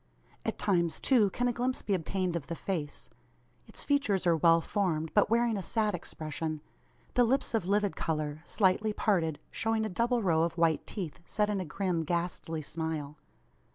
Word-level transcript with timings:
At 0.43 0.57
times 0.57 0.99
too 0.99 1.29
can 1.29 1.47
a 1.47 1.53
glimpse 1.53 1.83
be 1.83 1.93
obtained 1.93 2.35
of 2.35 2.47
the 2.47 2.55
face. 2.55 3.11
Its 3.67 3.83
features 3.83 4.25
are 4.25 4.35
well 4.35 4.59
formed, 4.59 5.13
but 5.13 5.29
wearing 5.29 5.57
a 5.57 5.61
sad 5.61 5.93
expression; 5.93 6.59
the 7.13 7.23
lips 7.23 7.53
of 7.53 7.67
livid 7.67 7.95
colour, 7.95 8.41
slightly 8.43 8.93
parted, 8.93 9.37
showing 9.51 9.85
a 9.85 9.89
double 9.89 10.23
row 10.23 10.41
of 10.41 10.57
white 10.57 10.87
teeth, 10.87 11.19
set 11.23 11.51
in 11.51 11.59
a 11.59 11.65
grim 11.65 12.03
ghastly 12.03 12.63
smile. 12.63 13.19